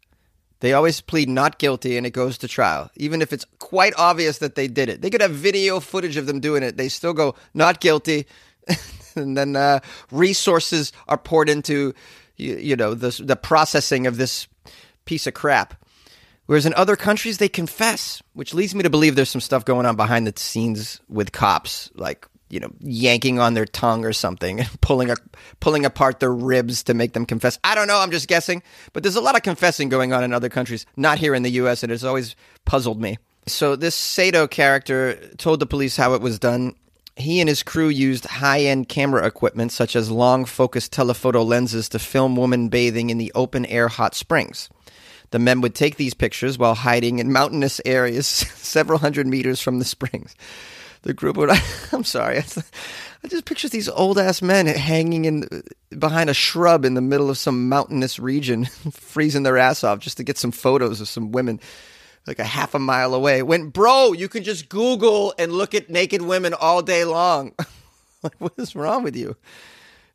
They 0.61 0.73
always 0.73 1.01
plead 1.01 1.29
not 1.29 1.59
guilty 1.59 1.97
and 1.97 2.07
it 2.07 2.11
goes 2.11 2.39
to 2.39 2.49
trial, 2.49 2.91
even 2.97 3.21
if 3.21 3.33
it's 3.33 3.45
quite 3.59 3.93
obvious 3.99 4.39
that 4.39 4.55
they 4.55 4.69
did 4.69 4.89
it. 4.89 5.03
They 5.03 5.11
could 5.11 5.21
have 5.21 5.33
video 5.33 5.81
footage 5.81 6.17
of 6.17 6.27
them 6.27 6.41
doing 6.41 6.63
it. 6.63 6.77
They 6.77 6.89
still 6.89 7.13
go 7.13 7.35
not 7.53 7.81
guilty. 7.81 8.27
and 9.17 9.37
then 9.37 9.57
uh, 9.57 9.81
resources 10.11 10.93
are 11.09 11.19
poured 11.19 11.49
into 11.49 11.95
you, 12.41 12.57
you 12.57 12.77
know 12.77 12.95
the 12.95 13.23
the 13.23 13.37
processing 13.37 14.07
of 14.07 14.17
this 14.17 14.49
piece 15.05 15.27
of 15.27 15.35
crap. 15.35 15.75
Whereas 16.47 16.67
in 16.67 16.75
other 16.75 16.97
countries, 16.97 17.39
they 17.39 17.49
confess, 17.49 18.21
which 18.33 18.55
leads 18.55 18.75
me 18.75 18.83
to 18.83 18.91
believe 18.91 19.15
there's 19.15 19.29
some 19.29 19.41
stuff 19.41 19.65
going 19.65 19.87
on 19.87 19.95
behind 19.95 20.27
the 20.27 20.33
scenes 20.37 21.01
with 21.09 21.31
cops, 21.31 21.93
like 21.95 22.27
you 22.49 22.59
know, 22.59 22.73
yanking 22.81 23.39
on 23.39 23.55
their 23.55 23.65
tongue 23.65 24.05
or 24.05 24.13
something, 24.13 24.65
pulling 24.81 25.11
a, 25.11 25.15
pulling 25.61 25.87
apart 25.87 26.21
their 26.21 26.33
ribs 26.33 26.83
to 26.85 26.95
make 26.95 27.13
them 27.13 27.25
confess. 27.25 27.59
I 27.63 27.75
don't 27.75 27.87
know. 27.87 27.99
I'm 28.01 28.11
just 28.11 28.29
guessing, 28.29 28.63
but 28.93 29.03
there's 29.03 29.17
a 29.17 29.21
lot 29.21 29.37
of 29.37 29.43
confessing 29.43 29.89
going 29.89 30.13
on 30.13 30.25
in 30.25 30.35
other 30.35 30.49
countries, 30.49 30.85
not 30.97 31.19
here 31.19 31.35
in 31.35 31.45
the 31.45 31.53
U.S., 31.53 31.83
and 31.83 31.93
it's 31.93 32.05
always 32.05 32.35
puzzled 32.65 33.01
me. 33.01 33.19
So 33.47 33.77
this 33.77 33.95
Sato 33.95 34.47
character 34.47 35.15
told 35.39 35.61
the 35.61 35.67
police 35.67 35.97
how 35.97 36.15
it 36.15 36.21
was 36.21 36.39
done, 36.39 36.75
he 37.17 37.41
and 37.41 37.49
his 37.49 37.63
crew 37.63 37.89
used 37.89 38.25
high 38.25 38.61
end 38.61 38.89
camera 38.89 39.27
equipment 39.27 39.73
such 39.73 39.95
as 39.97 40.11
long 40.11 40.45
focus 40.45 40.89
telephoto 40.89 41.43
lenses 41.43 41.89
to 41.91 41.99
film 41.99 42.37
women 42.37 42.69
bathing 42.69 43.11
in 43.11 43.19
the 43.19 43.33
open 43.35 43.67
air 43.67 43.89
hot 43.89 44.15
springs. 44.15 44.69
The 45.31 45.39
men 45.39 45.61
would 45.61 45.75
take 45.75 45.97
these 45.97 46.15
pictures 46.15 46.59
while 46.59 46.75
hiding 46.75 47.19
in 47.19 47.33
mountainous 47.33 47.81
areas 47.85 48.27
several 48.57 48.99
hundred 48.99 49.27
meters 49.27 49.61
from 49.61 49.79
the 49.79 49.85
springs. 49.85 50.35
The 51.03 51.15
group 51.15 51.37
would, 51.37 51.51
I'm 51.93 52.05
sorry, 52.05 52.39
I 52.39 53.29
just 53.29 53.45
picture 53.45 53.69
these 53.69 53.89
old 53.89 54.19
ass 54.19 54.43
men 54.43 54.67
hanging 54.67 55.25
in 55.25 55.63
behind 55.99 56.31
a 56.31 56.35
shrub 56.35 56.85
in 56.85 56.95
the 56.95 57.01
middle 57.01 57.31
of 57.31 57.39
some 57.39 57.69
mountainous 57.69 58.19
region, 58.19 58.65
freezing 58.93 59.43
their 59.43 59.59
ass 59.59 59.85
off 59.85 59.99
just 59.99 60.17
to 60.17 60.25
get 60.25 60.39
some 60.39 60.53
photos 60.53 61.01
of 61.01 61.09
some 61.09 61.33
women 61.33 61.61
like 62.27 62.39
a 62.39 62.45
half 62.45 62.75
a 62.75 62.79
mile 62.79 63.15
away. 63.15 63.43
Went, 63.43 63.73
bro, 63.73 64.13
you 64.13 64.29
can 64.29 64.45
just 64.45 64.69
Google 64.69 65.35
and 65.39 65.53
look 65.53 65.75
at 65.75 65.91
naked 65.91 66.23
women 66.23 66.55
all 66.55 66.83
day 66.83 67.05
long. 67.05 67.53
like, 68.23 68.35
what 68.39 68.53
is 68.57 68.77
wrong 68.77 69.03
with 69.03 69.17
you? 69.17 69.37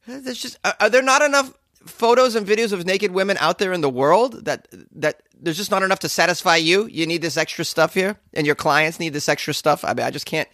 There's 0.08 0.38
just 0.38 0.58
are, 0.64 0.76
are 0.80 0.90
there 0.90 1.02
not 1.02 1.22
enough 1.22 1.54
photos 1.86 2.36
and 2.36 2.48
videos 2.48 2.72
of 2.72 2.86
naked 2.86 3.12
women 3.12 3.38
out 3.40 3.60
there 3.60 3.74
in 3.74 3.82
the 3.82 3.90
world 3.90 4.46
that 4.46 4.68
that 4.92 5.22
there's 5.40 5.58
just 5.58 5.72
not 5.72 5.84
enough 5.84 6.00
to 6.00 6.10
satisfy 6.10 6.56
you? 6.58 6.88
You 6.88 7.08
need 7.08 7.22
this 7.22 7.38
extra 7.38 7.66
stuff 7.66 7.94
here, 7.94 8.18
and 8.34 8.46
your 8.46 8.56
clients 8.56 9.00
need 9.00 9.14
this 9.14 9.30
extra 9.30 9.54
stuff. 9.54 9.84
I 9.84 9.94
mean, 9.94 10.06
I 10.06 10.12
just 10.12 10.26
can't 10.26 10.50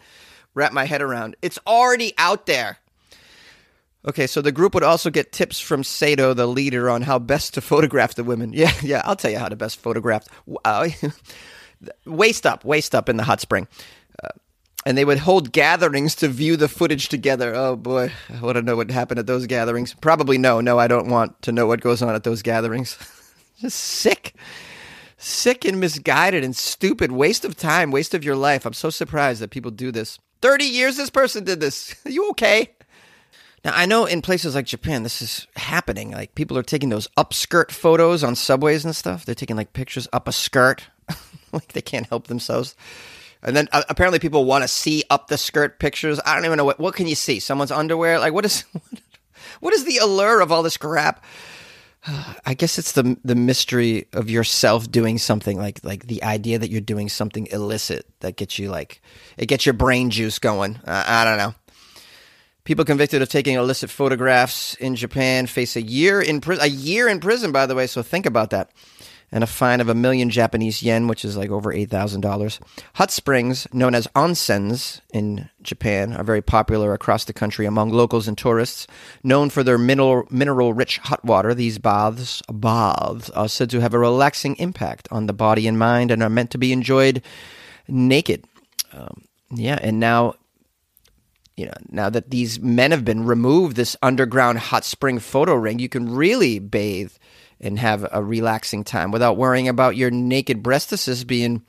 wrap 0.53 0.73
my 0.73 0.85
head 0.85 1.01
around. 1.01 1.35
It's 1.41 1.59
already 1.67 2.13
out 2.17 2.45
there. 2.45 2.77
Okay, 4.07 4.25
so 4.25 4.41
the 4.41 4.51
group 4.51 4.73
would 4.73 4.83
also 4.83 5.11
get 5.11 5.31
tips 5.31 5.59
from 5.59 5.83
Sato, 5.83 6.33
the 6.33 6.47
leader, 6.47 6.89
on 6.89 7.03
how 7.03 7.19
best 7.19 7.53
to 7.53 7.61
photograph 7.71 8.15
the 8.15 8.23
women. 8.23 8.53
Yeah, 8.53 8.71
yeah, 8.81 9.01
I'll 9.05 9.15
tell 9.15 9.31
you 9.31 9.39
how 9.39 9.49
to 9.49 9.55
best 9.55 9.79
photograph. 9.79 10.25
Uh, 10.65 10.89
waist 12.05 12.45
up, 12.45 12.65
waist 12.65 12.95
up 12.95 13.09
in 13.09 13.17
the 13.17 13.23
hot 13.23 13.41
spring. 13.41 13.67
Uh, 14.23 14.29
and 14.85 14.97
they 14.97 15.05
would 15.05 15.19
hold 15.19 15.51
gatherings 15.51 16.15
to 16.15 16.27
view 16.27 16.57
the 16.57 16.67
footage 16.67 17.09
together. 17.09 17.53
Oh 17.53 17.75
boy, 17.75 18.11
I 18.29 18.41
want 18.41 18.55
to 18.55 18.63
know 18.63 18.75
what 18.75 18.89
happened 18.89 19.19
at 19.19 19.27
those 19.27 19.45
gatherings. 19.45 19.93
Probably 19.93 20.39
no, 20.39 20.59
no, 20.61 20.79
I 20.79 20.87
don't 20.87 21.09
want 21.09 21.39
to 21.43 21.51
know 21.51 21.67
what 21.67 21.81
goes 21.81 22.01
on 22.01 22.15
at 22.15 22.23
those 22.23 22.41
gatherings. 22.41 22.97
Just 23.59 23.79
sick. 23.79 24.33
Sick 25.17 25.65
and 25.65 25.79
misguided 25.79 26.43
and 26.43 26.55
stupid. 26.55 27.11
Waste 27.11 27.45
of 27.45 27.55
time, 27.55 27.91
waste 27.91 28.15
of 28.15 28.23
your 28.23 28.35
life. 28.35 28.65
I'm 28.65 28.73
so 28.73 28.89
surprised 28.89 29.39
that 29.43 29.51
people 29.51 29.69
do 29.69 29.91
this. 29.91 30.17
30 30.41 30.65
years 30.65 30.97
this 30.97 31.11
person 31.11 31.43
did 31.43 31.59
this. 31.59 31.95
Are 32.03 32.09
you 32.09 32.31
okay? 32.31 32.71
Now, 33.63 33.73
I 33.75 33.85
know 33.85 34.05
in 34.05 34.21
places 34.21 34.55
like 34.55 34.65
Japan, 34.65 35.03
this 35.03 35.21
is 35.21 35.47
happening. 35.55 36.11
Like, 36.11 36.33
people 36.33 36.57
are 36.57 36.63
taking 36.63 36.89
those 36.89 37.07
upskirt 37.17 37.71
photos 37.71 38.23
on 38.23 38.35
subways 38.35 38.85
and 38.85 38.95
stuff. 38.95 39.25
They're 39.25 39.35
taking, 39.35 39.55
like, 39.55 39.73
pictures 39.73 40.07
up 40.11 40.27
a 40.27 40.31
skirt. 40.31 40.83
like, 41.51 41.73
they 41.73 41.81
can't 41.81 42.07
help 42.07 42.27
themselves. 42.27 42.75
And 43.43 43.55
then 43.55 43.67
uh, 43.71 43.83
apparently 43.89 44.19
people 44.19 44.45
want 44.45 44.63
to 44.63 44.67
see 44.67 45.03
up 45.09 45.27
the 45.27 45.37
skirt 45.37 45.79
pictures. 45.79 46.19
I 46.25 46.35
don't 46.35 46.45
even 46.45 46.57
know 46.57 46.65
what, 46.65 46.79
what 46.79 46.95
can 46.95 47.07
you 47.07 47.15
see? 47.15 47.39
Someone's 47.39 47.71
underwear? 47.71 48.19
Like, 48.19 48.33
what 48.33 48.45
is, 48.45 48.65
what 49.59 49.73
is 49.73 49.85
the 49.85 49.97
allure 49.97 50.41
of 50.41 50.51
all 50.51 50.63
this 50.63 50.77
crap? 50.77 51.23
I 52.45 52.53
guess 52.53 52.79
it's 52.79 52.93
the 52.93 53.17
the 53.23 53.35
mystery 53.35 54.07
of 54.13 54.29
yourself 54.29 54.89
doing 54.89 55.17
something 55.17 55.57
like 55.57 55.83
like 55.83 56.07
the 56.07 56.23
idea 56.23 56.59
that 56.59 56.69
you're 56.69 56.81
doing 56.81 57.09
something 57.09 57.47
illicit 57.47 58.07
that 58.21 58.35
gets 58.35 58.57
you 58.57 58.69
like 58.69 59.01
it 59.37 59.45
gets 59.45 59.65
your 59.65 59.73
brain 59.73 60.09
juice 60.09 60.39
going. 60.39 60.77
Uh, 60.77 61.03
I 61.05 61.23
don't 61.23 61.37
know. 61.37 61.53
People 62.71 62.85
convicted 62.85 63.21
of 63.21 63.27
taking 63.27 63.55
illicit 63.55 63.89
photographs 63.89 64.75
in 64.75 64.95
Japan 64.95 65.45
face 65.45 65.75
a 65.75 65.81
year 65.81 66.21
in 66.21 66.39
prison. 66.39 66.63
A 66.63 66.69
year 66.69 67.09
in 67.09 67.19
prison, 67.19 67.51
by 67.51 67.65
the 67.65 67.75
way. 67.75 67.85
So 67.85 68.01
think 68.01 68.25
about 68.25 68.51
that, 68.51 68.71
and 69.29 69.43
a 69.43 69.47
fine 69.47 69.81
of 69.81 69.89
a 69.89 69.93
million 69.93 70.29
Japanese 70.29 70.81
yen, 70.81 71.09
which 71.09 71.25
is 71.25 71.35
like 71.35 71.49
over 71.49 71.73
eight 71.73 71.89
thousand 71.89 72.21
dollars. 72.21 72.61
Hot 72.93 73.11
springs, 73.11 73.67
known 73.73 73.93
as 73.93 74.07
onsens 74.15 75.01
in 75.13 75.49
Japan, 75.61 76.13
are 76.13 76.23
very 76.23 76.41
popular 76.41 76.93
across 76.93 77.25
the 77.25 77.33
country 77.33 77.65
among 77.65 77.89
locals 77.89 78.29
and 78.29 78.37
tourists. 78.37 78.87
Known 79.21 79.49
for 79.49 79.63
their 79.63 79.77
mineral 79.77 80.25
mineral 80.29 80.73
rich 80.73 80.99
hot 80.99 81.25
water, 81.25 81.53
these 81.53 81.77
baths 81.77 82.41
baths 82.49 83.29
are 83.31 83.49
said 83.49 83.69
to 83.71 83.81
have 83.81 83.93
a 83.93 83.99
relaxing 83.99 84.55
impact 84.55 85.09
on 85.11 85.25
the 85.25 85.33
body 85.33 85.67
and 85.67 85.77
mind, 85.77 86.09
and 86.09 86.23
are 86.23 86.29
meant 86.29 86.51
to 86.51 86.57
be 86.57 86.71
enjoyed 86.71 87.21
naked. 87.89 88.45
Um, 88.93 89.25
yeah, 89.53 89.77
and 89.81 89.99
now 89.99 90.35
you 91.57 91.65
know, 91.65 91.73
now 91.89 92.09
that 92.09 92.29
these 92.31 92.59
men 92.59 92.91
have 92.91 93.05
been 93.05 93.25
removed, 93.25 93.75
this 93.75 93.95
underground 94.01 94.59
hot 94.59 94.85
spring 94.85 95.19
photo 95.19 95.53
ring, 95.53 95.79
you 95.79 95.89
can 95.89 96.13
really 96.13 96.59
bathe 96.59 97.11
and 97.59 97.77
have 97.77 98.07
a 98.11 98.23
relaxing 98.23 98.83
time 98.83 99.11
without 99.11 99.37
worrying 99.37 99.67
about 99.67 99.95
your 99.95 100.09
naked 100.09 100.63
breastises 100.63 101.25
being, 101.25 101.63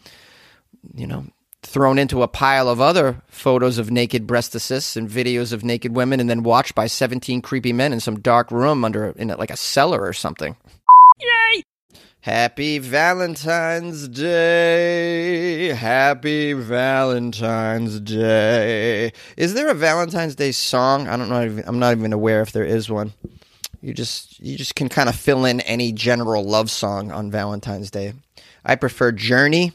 you 0.94 1.06
know, 1.06 1.26
thrown 1.62 1.98
into 1.98 2.22
a 2.22 2.28
pile 2.28 2.68
of 2.68 2.80
other 2.80 3.22
photos 3.28 3.78
of 3.78 3.90
naked 3.90 4.26
breastises 4.26 4.96
and 4.96 5.08
videos 5.08 5.52
of 5.52 5.64
naked 5.64 5.94
women 5.94 6.18
and 6.18 6.28
then 6.28 6.42
watched 6.42 6.74
by 6.74 6.86
17 6.86 7.40
creepy 7.40 7.72
men 7.72 7.92
in 7.92 8.00
some 8.00 8.18
dark 8.20 8.50
room 8.50 8.84
under 8.84 9.10
in 9.10 9.28
like 9.28 9.50
a 9.50 9.56
cellar 9.56 10.02
or 10.02 10.12
something. 10.12 10.56
Yay! 11.20 11.62
Happy 12.22 12.78
Valentine's 12.78 14.06
Day. 14.06 15.70
Happy 15.70 16.52
Valentine's 16.52 17.98
Day. 17.98 19.12
Is 19.36 19.54
there 19.54 19.68
a 19.68 19.74
Valentine's 19.74 20.36
Day 20.36 20.52
song? 20.52 21.08
I 21.08 21.16
don't 21.16 21.28
know. 21.28 21.64
I'm 21.66 21.80
not 21.80 21.96
even 21.96 22.12
aware 22.12 22.40
if 22.40 22.52
there 22.52 22.62
is 22.62 22.88
one. 22.88 23.14
You 23.80 23.92
just 23.92 24.38
you 24.38 24.56
just 24.56 24.76
can 24.76 24.88
kind 24.88 25.08
of 25.08 25.16
fill 25.16 25.44
in 25.44 25.62
any 25.62 25.90
general 25.90 26.44
love 26.44 26.70
song 26.70 27.10
on 27.10 27.32
Valentine's 27.32 27.90
Day. 27.90 28.12
I 28.64 28.76
prefer 28.76 29.10
Journey. 29.10 29.72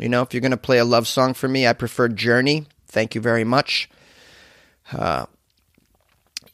You 0.00 0.08
know, 0.08 0.22
if 0.22 0.34
you're 0.34 0.40
going 0.40 0.50
to 0.50 0.56
play 0.56 0.78
a 0.78 0.84
love 0.84 1.06
song 1.06 1.34
for 1.34 1.46
me, 1.46 1.68
I 1.68 1.72
prefer 1.72 2.08
Journey. 2.08 2.66
Thank 2.88 3.14
you 3.14 3.20
very 3.20 3.44
much. 3.44 3.88
Uh, 4.92 5.26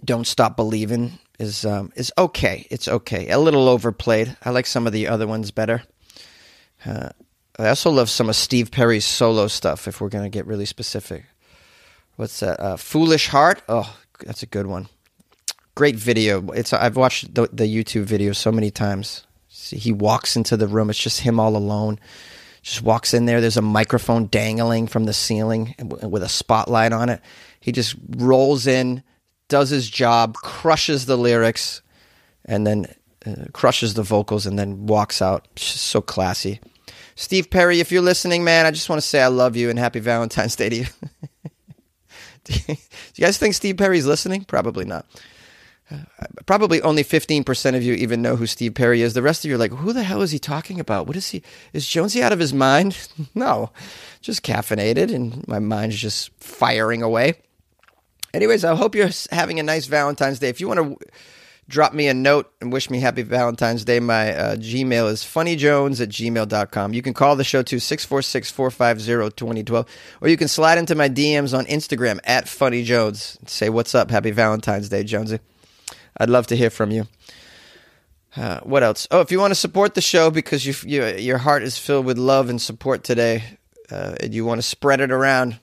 Don't 0.05 0.27
Stop 0.27 0.57
Believing 0.57 1.19
is 1.43 1.65
um, 1.65 1.93
is 1.97 2.13
okay. 2.17 2.67
It's 2.71 2.89
okay. 2.89 3.29
A 3.29 3.39
little 3.39 3.69
overplayed. 3.69 4.37
I 4.45 4.51
like 4.51 4.67
some 4.67 4.87
of 4.87 4.93
the 4.93 5.09
other 5.09 5.27
ones 5.27 5.51
better. 5.51 5.83
Uh, 6.87 7.11
I 7.59 7.69
also 7.69 7.91
love 7.91 8.09
some 8.09 8.29
of 8.29 8.37
Steve 8.37 8.71
Perry's 8.71 9.05
solo 9.05 9.49
stuff. 9.49 9.87
If 9.87 10.01
we're 10.01 10.09
to 10.09 10.29
get 10.29 10.47
really 10.47 10.65
specific, 10.65 11.25
what's 12.17 12.41
that? 12.41 12.59
Uh, 12.61 12.77
Foolish 12.77 13.29
Heart. 13.29 13.63
Oh, 13.69 13.95
that's 14.25 14.43
a 14.43 14.47
good 14.47 14.67
one. 14.67 14.89
Great 15.75 15.97
video. 15.97 16.51
It's 16.53 16.73
I've 16.73 16.97
watched 16.97 17.35
the, 17.35 17.49
the 17.53 17.65
YouTube 17.65 18.05
video 18.05 18.33
so 18.33 18.53
many 18.53 18.71
times. 18.71 19.27
See, 19.49 19.77
he 19.77 19.93
walks 19.93 20.37
into 20.37 20.57
the 20.57 20.67
room. 20.67 20.91
It's 20.91 20.99
just 20.99 21.21
him 21.21 21.39
all 21.39 21.57
alone. 21.57 21.99
Just 22.63 22.83
walks 22.83 23.13
in 23.13 23.27
there. 23.27 23.41
There's 23.41 23.57
a 23.57 23.63
microphone 23.63 24.27
dangling 24.27 24.87
from 24.87 25.05
the 25.05 25.13
ceiling 25.13 25.75
with 25.79 26.23
a 26.23 26.29
spotlight 26.29 26.93
on 26.93 27.09
it. 27.09 27.21
He 27.59 27.73
just 27.73 27.97
rolls 28.17 28.67
in, 28.67 29.03
does 29.53 29.69
his 29.69 29.91
job, 29.91 30.35
crushes 30.37 31.05
the 31.05 31.19
lyrics, 31.19 31.83
and 32.47 32.67
then 32.67 32.87
uh, 33.27 33.45
crushes 33.53 33.93
the 33.93 34.03
vocals, 34.03 34.47
and 34.47 34.59
then 34.59 34.87
walks 34.87 35.21
out. 35.21 35.47
Just 35.55 35.77
so 35.77 36.01
classy. 36.01 36.59
Steve 37.17 37.51
Perry, 37.51 37.79
if 37.79 37.93
you're 37.93 38.01
listening, 38.01 38.45
man, 38.45 38.65
I 38.65 38.71
just 38.71 38.89
want 38.89 39.01
to 39.01 39.07
say 39.07 39.21
I 39.21 39.27
love 39.27 39.55
you 39.55 39.69
and 39.69 39.79
happy 39.79 40.01
Valentine's 40.01 40.57
Day 40.57 40.71
to 40.71 40.77
you. 40.77 40.87
Do 42.45 42.55
you 42.67 42.77
guys 43.21 43.37
think 43.37 43.53
Steve 43.53 43.77
Perry's 43.77 44.07
listening? 44.07 44.45
Probably 44.45 44.87
not. 44.87 45.05
Uh, 45.91 45.99
probably 46.47 46.81
only 46.81 47.05
15% 47.05 47.77
of 47.77 47.83
you 47.83 47.93
even 47.93 48.23
know 48.23 48.37
who 48.37 48.47
Steve 48.47 48.75
Perry 48.75 49.03
is. 49.03 49.13
The 49.13 49.21
rest 49.21 49.45
of 49.45 49.51
you 49.51 49.57
are 49.57 49.59
like, 49.59 49.73
who 49.73 49.93
the 49.93 50.03
hell 50.03 50.23
is 50.23 50.31
he 50.31 50.39
talking 50.39 50.81
about? 50.81 51.07
What 51.07 51.17
is 51.17 51.29
he? 51.29 51.43
Is 51.75 51.87
Jonesy 51.87 52.23
out 52.23 52.33
of 52.33 52.39
his 52.39 52.55
mind? 52.55 52.97
no, 53.35 53.71
just 54.23 54.43
caffeinated 54.43 55.15
and 55.15 55.47
my 55.47 55.59
mind's 55.59 55.99
just 55.99 56.31
firing 56.43 57.03
away. 57.03 57.35
Anyways, 58.35 58.65
I 58.65 58.75
hope 58.75 58.95
you're 58.95 59.11
having 59.31 59.61
a 59.61 59.63
nice 59.63 59.87
Valentine's 59.87 60.39
Day. 60.39 60.49
If 60.49 60.61
you 60.61 60.69
want 60.69 60.81
to 60.81 61.07
drop 61.69 61.93
me 61.93 62.09
a 62.09 62.15
note 62.15 62.53
and 62.61 62.73
wish 62.73 62.91
me 62.91 63.01
happy 63.01 63.23
Valentine's 63.23 63.85
Day, 63.85 64.01
my 64.01 64.35
uh, 64.35 64.57
Gmail 64.57 65.11
is 65.11 65.23
funnyjones 65.23 66.01
at 66.01 66.09
gmail.com. 66.09 66.95
You 66.95 67.03
can 67.03 67.15
call 67.15 67.37
the 67.37 67.45
show 67.45 67.63
to 67.63 67.79
646 67.79 68.51
450 68.51 69.37
2012, 69.37 69.87
or 70.21 70.29
you 70.29 70.37
can 70.37 70.49
slide 70.49 70.79
into 70.79 70.95
my 70.95 71.09
DMs 71.09 71.57
on 71.57 71.67
Instagram 71.67 72.21
at 72.25 72.47
funnyjones 72.47 73.37
say, 73.49 73.69
What's 73.69 73.95
up? 73.95 74.11
Happy 74.11 74.31
Valentine's 74.31 74.89
Day, 74.89 75.05
Jonesy. 75.05 75.39
I'd 76.17 76.31
love 76.31 76.47
to 76.49 76.57
hear 76.57 76.71
from 76.71 76.91
you. 76.91 77.07
Uh, 78.37 78.61
what 78.61 78.83
else? 78.83 79.07
Oh, 79.11 79.21
if 79.21 79.31
you 79.31 79.39
want 79.39 79.51
to 79.51 79.57
support 79.57 79.95
the 79.95 80.01
show 80.01 80.31
because 80.31 80.65
you, 80.65 80.75
you, 80.87 81.07
your 81.19 81.39
heart 81.39 81.63
is 81.63 81.77
filled 81.77 82.07
with 82.07 82.17
love 82.17 82.49
and 82.49 82.61
support 82.61 83.05
today, 83.05 83.45
uh, 83.91 84.15
and 84.21 84.35
you 84.35 84.45
want 84.45 84.59
to 84.59 84.67
spread 84.67 85.01
it 85.01 85.11
around, 85.11 85.59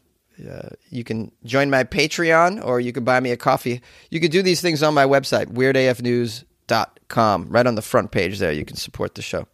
uh, 0.48 0.70
you 0.90 1.04
can 1.04 1.32
join 1.44 1.70
my 1.70 1.84
Patreon 1.84 2.64
or 2.64 2.80
you 2.80 2.94
can 2.94 3.04
buy 3.04 3.20
me 3.20 3.32
a 3.32 3.38
coffee. 3.38 3.82
You 4.10 4.20
can 4.20 4.32
do 4.32 4.42
these 4.42 4.62
things 4.62 4.84
on 4.84 4.94
my 4.94 5.06
website, 5.06 5.48
weirdafnews.com. 5.48 7.50
Right 7.50 7.68
on 7.68 7.76
the 7.76 7.82
front 7.82 8.12
page 8.12 8.40
there, 8.40 8.52
you 8.52 8.66
can 8.66 8.78
support 8.78 9.16
the 9.16 9.22
show. 9.22 9.48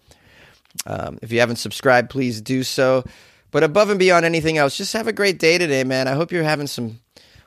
Um, 0.85 1.19
if 1.21 1.31
you 1.31 1.39
haven't 1.39 1.55
subscribed, 1.57 2.09
please 2.09 2.41
do 2.41 2.63
so. 2.63 3.05
But 3.51 3.63
above 3.63 3.89
and 3.89 3.97
beyond 3.97 4.25
anything 4.25 4.57
else, 4.57 4.75
just 4.75 4.93
have 4.93 5.07
a 5.07 5.13
great 5.13 5.39
day 5.39 5.57
today, 5.57 5.83
man. 5.83 6.07
I 6.07 6.13
hope 6.13 6.31
you're 6.31 6.43
having 6.43 6.67
some 6.67 6.99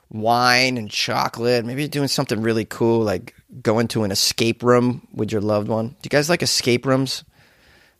wine 0.09 0.77
and 0.77 0.89
chocolate. 0.89 1.65
Maybe 1.65 1.83
you're 1.83 1.89
doing 1.89 2.07
something 2.07 2.41
really 2.41 2.65
cool, 2.65 3.01
like 3.01 3.35
going 3.61 3.87
to 3.89 4.03
an 4.03 4.11
escape 4.11 4.63
room 4.63 5.07
with 5.13 5.31
your 5.31 5.41
loved 5.41 5.67
one. 5.67 5.89
Do 5.89 5.95
you 6.03 6.09
guys 6.09 6.29
like 6.29 6.41
escape 6.41 6.85
rooms? 6.85 7.23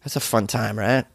That's 0.03 0.15
a 0.15 0.21
fun 0.21 0.47
time, 0.47 0.79
right? 0.79 1.05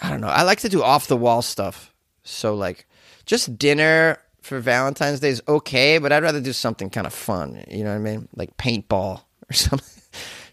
I 0.00 0.10
don't 0.10 0.20
know. 0.20 0.28
I 0.28 0.42
like 0.42 0.60
to 0.60 0.68
do 0.68 0.82
off 0.82 1.08
the 1.08 1.16
wall 1.16 1.42
stuff. 1.42 1.92
So, 2.22 2.54
like, 2.54 2.86
just 3.30 3.56
dinner 3.56 4.18
for 4.42 4.58
Valentine's 4.58 5.20
Day 5.20 5.28
is 5.28 5.40
okay, 5.46 5.98
but 5.98 6.10
I'd 6.10 6.24
rather 6.24 6.40
do 6.40 6.52
something 6.52 6.90
kind 6.90 7.06
of 7.06 7.14
fun. 7.14 7.64
You 7.68 7.84
know 7.84 7.90
what 7.90 7.96
I 7.96 7.98
mean? 7.98 8.28
Like 8.34 8.56
paintball 8.56 9.20
or 9.48 9.52
something. 9.52 10.02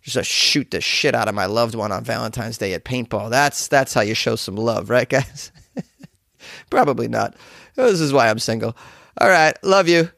just 0.04 0.30
shoot 0.30 0.70
the 0.70 0.80
shit 0.80 1.16
out 1.16 1.28
of 1.28 1.34
my 1.34 1.48
loved 1.48 1.74
one 1.74 1.92
on 1.92 2.04
Valentine's 2.04 2.60
Day 2.60 2.76
at 2.76 2.86
paintball. 2.86 3.32
That's 3.32 3.68
that's 3.68 3.96
how 3.96 4.02
you 4.02 4.14
show 4.14 4.36
some 4.36 4.56
love, 4.56 4.92
right, 4.92 5.10
guys? 5.10 5.52
Probably 6.70 7.08
not. 7.08 7.36
This 7.74 8.00
is 8.00 8.14
why 8.14 8.30
I'm 8.30 8.38
single. 8.38 8.78
All 9.20 9.28
right, 9.28 9.58
love 9.64 9.88
you. 9.88 10.12